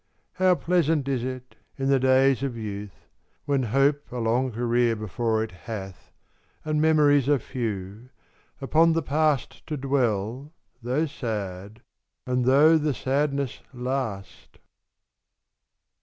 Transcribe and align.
How 0.41 0.55
pleasant 0.55 1.07
is 1.07 1.23
it, 1.23 1.57
in 1.77 1.87
the 1.89 1.99
days 1.99 2.41
of 2.41 2.57
youth, 2.57 3.05
When 3.45 3.61
hope 3.61 4.11
a 4.11 4.15
long 4.17 4.51
career 4.51 4.95
before 4.95 5.43
it 5.43 5.51
hath, 5.51 6.11
And 6.65 6.81
memories 6.81 7.29
are 7.29 7.37
few, 7.37 8.09
upon 8.59 8.93
the 8.93 9.03
past 9.03 9.63
To 9.67 9.77
dwell, 9.77 10.53
though 10.81 11.05
sad, 11.05 11.83
and 12.25 12.45
though 12.45 12.79
the 12.79 12.95
sadness 12.95 13.61
last! 13.75 14.57